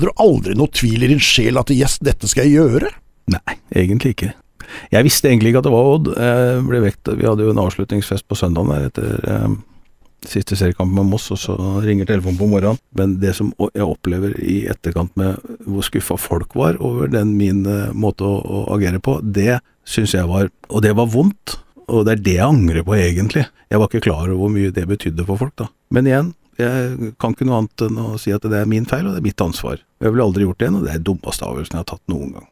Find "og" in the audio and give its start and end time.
11.34-11.40, 20.70-20.84, 21.90-22.04, 29.08-29.16, 30.80-30.86